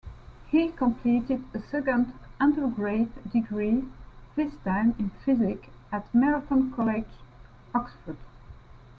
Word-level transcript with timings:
He 0.47 0.69
completed 0.69 1.43
a 1.53 1.59
second 1.61 2.13
undergraduate 2.39 3.31
degree, 3.31 3.87
this 4.35 4.55
time 4.65 4.95
in 4.97 5.11
physics 5.23 5.67
at 5.91 6.11
Merton 6.15 6.71
College, 6.71 7.05
Oxford. 7.75 8.17